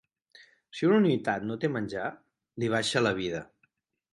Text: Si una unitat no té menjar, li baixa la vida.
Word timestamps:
Si 0.77 0.87
una 0.91 1.01
unitat 1.01 1.45
no 1.49 1.57
té 1.65 1.71
menjar, 1.75 2.07
li 2.65 2.73
baixa 2.77 3.05
la 3.07 3.13
vida. 3.21 3.45